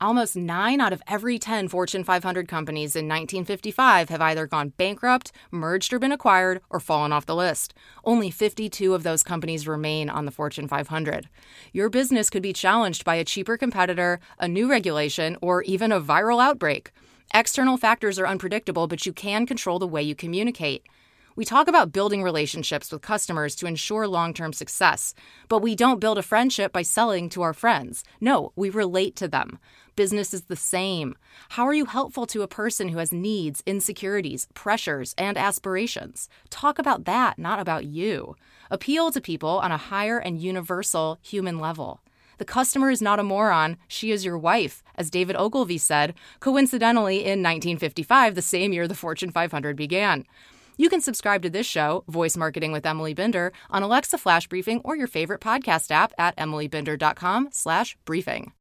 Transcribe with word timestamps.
almost 0.00 0.36
nine 0.36 0.80
out 0.80 0.92
of 0.92 1.02
every 1.06 1.38
10 1.38 1.68
Fortune 1.68 2.04
500 2.04 2.48
companies 2.48 2.94
in 2.94 3.06
1955 3.06 4.08
have 4.08 4.20
either 4.20 4.46
gone 4.46 4.70
bankrupt, 4.76 5.32
merged 5.50 5.92
or 5.92 5.98
been 5.98 6.12
acquired, 6.12 6.60
or 6.70 6.80
fallen 6.80 7.12
off 7.12 7.26
the 7.26 7.34
list. 7.34 7.74
Only 8.04 8.30
52 8.30 8.94
of 8.94 9.02
those 9.02 9.22
companies 9.22 9.66
remain 9.66 10.08
on 10.08 10.24
the 10.24 10.30
Fortune 10.30 10.68
500. 10.68 11.28
Your 11.72 11.88
business 11.88 12.30
could 12.30 12.42
be 12.42 12.52
challenged 12.52 13.04
by 13.04 13.16
a 13.16 13.24
cheaper 13.24 13.56
competitor, 13.56 14.20
a 14.38 14.48
new 14.48 14.70
regulation, 14.70 15.36
or 15.40 15.62
even 15.62 15.92
a 15.92 16.00
viral 16.00 16.42
outbreak. 16.42 16.92
External 17.34 17.76
factors 17.76 18.18
are 18.18 18.26
unpredictable, 18.26 18.86
but 18.86 19.04
you 19.04 19.12
can 19.12 19.46
control 19.46 19.78
the 19.78 19.86
way 19.86 20.02
you 20.02 20.14
communicate. 20.14 20.86
We 21.38 21.44
talk 21.44 21.68
about 21.68 21.92
building 21.92 22.24
relationships 22.24 22.90
with 22.90 23.00
customers 23.00 23.54
to 23.56 23.66
ensure 23.68 24.08
long 24.08 24.34
term 24.34 24.52
success, 24.52 25.14
but 25.46 25.62
we 25.62 25.76
don't 25.76 26.00
build 26.00 26.18
a 26.18 26.22
friendship 26.22 26.72
by 26.72 26.82
selling 26.82 27.28
to 27.28 27.42
our 27.42 27.52
friends. 27.52 28.02
No, 28.20 28.50
we 28.56 28.70
relate 28.70 29.14
to 29.14 29.28
them. 29.28 29.60
Business 29.94 30.34
is 30.34 30.46
the 30.46 30.56
same. 30.56 31.14
How 31.50 31.64
are 31.64 31.72
you 31.72 31.84
helpful 31.84 32.26
to 32.26 32.42
a 32.42 32.48
person 32.48 32.88
who 32.88 32.98
has 32.98 33.12
needs, 33.12 33.62
insecurities, 33.66 34.48
pressures, 34.52 35.14
and 35.16 35.38
aspirations? 35.38 36.28
Talk 36.50 36.76
about 36.76 37.04
that, 37.04 37.38
not 37.38 37.60
about 37.60 37.84
you. 37.84 38.34
Appeal 38.68 39.12
to 39.12 39.20
people 39.20 39.60
on 39.60 39.70
a 39.70 39.76
higher 39.76 40.18
and 40.18 40.42
universal 40.42 41.20
human 41.22 41.60
level. 41.60 42.00
The 42.38 42.44
customer 42.44 42.90
is 42.90 43.00
not 43.00 43.20
a 43.20 43.22
moron, 43.22 43.76
she 43.86 44.10
is 44.10 44.24
your 44.24 44.38
wife, 44.38 44.82
as 44.96 45.08
David 45.08 45.36
Ogilvy 45.36 45.78
said, 45.78 46.14
coincidentally 46.40 47.18
in 47.18 47.44
1955, 47.44 48.34
the 48.34 48.42
same 48.42 48.72
year 48.72 48.88
the 48.88 48.96
Fortune 48.96 49.30
500 49.30 49.76
began. 49.76 50.24
You 50.80 50.88
can 50.88 51.00
subscribe 51.00 51.42
to 51.42 51.50
this 51.50 51.66
show, 51.66 52.04
Voice 52.08 52.36
Marketing 52.36 52.70
with 52.70 52.86
Emily 52.86 53.12
Binder, 53.12 53.52
on 53.68 53.82
Alexa 53.82 54.16
Flash 54.16 54.46
Briefing 54.46 54.80
or 54.84 54.96
your 54.96 55.08
favorite 55.08 55.40
podcast 55.40 55.90
app 55.90 56.12
at 56.16 56.36
emilybinder.com 56.36 57.48
slash 57.50 57.96
briefing. 58.04 58.52